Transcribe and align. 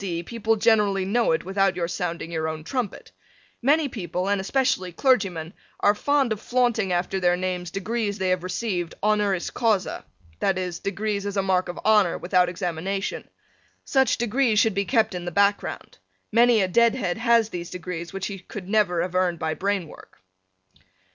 D. 0.03 0.23
people 0.23 0.55
generally 0.55 1.05
know 1.05 1.31
it 1.31 1.45
without 1.45 1.75
your 1.75 1.87
sounding 1.87 2.31
your 2.31 2.47
own 2.47 2.63
trumpet. 2.63 3.11
Many 3.61 3.87
people, 3.87 4.29
and 4.29 4.41
especially 4.41 4.91
clergymen, 4.91 5.53
are 5.79 5.93
fond 5.93 6.33
of 6.33 6.41
flaunting 6.41 6.91
after 6.91 7.19
their 7.19 7.37
names 7.37 7.69
degrees 7.69 8.17
they 8.17 8.29
have 8.29 8.41
received 8.41 8.95
honoris 9.03 9.51
causa, 9.51 10.03
that 10.39 10.57
is, 10.57 10.79
degrees 10.79 11.27
as 11.27 11.37
a 11.37 11.43
mark 11.43 11.69
of 11.69 11.79
honor, 11.85 12.17
without 12.17 12.49
examination. 12.49 13.29
Such 13.85 14.17
degrees 14.17 14.57
should 14.57 14.73
be 14.73 14.85
kept 14.85 15.13
in 15.13 15.25
the 15.25 15.29
background. 15.31 15.99
Many 16.31 16.61
a 16.63 16.67
deadhead 16.67 17.19
has 17.19 17.49
these 17.49 17.69
degrees 17.69 18.11
which 18.11 18.25
he 18.25 18.39
could 18.39 18.67
never 18.67 19.03
have 19.03 19.13
earned 19.13 19.37
by 19.37 19.53
brain 19.53 19.87
work. 19.87 20.17